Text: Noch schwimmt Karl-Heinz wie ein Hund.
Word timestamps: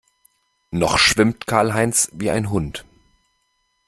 Noch 0.71 0.97
schwimmt 0.97 1.45
Karl-Heinz 1.45 2.09
wie 2.13 2.31
ein 2.31 2.49
Hund. 2.49 2.85